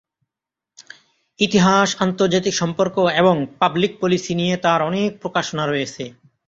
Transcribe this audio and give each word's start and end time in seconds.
ইতিহাস, 1.39 1.89
আন্তর্জাতিক 1.99 2.53
সম্পর্ক 2.55 2.95
এবং 3.21 3.35
পাবলিক 3.59 3.91
পলিসি 4.01 4.33
নিয়ে 4.35 4.55
তার 4.57 4.79
অনেক 4.81 5.09
প্রকাশনা 5.21 5.63
রয়েছে। 5.65 6.03